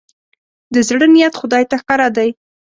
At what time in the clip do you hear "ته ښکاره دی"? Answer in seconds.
1.69-2.29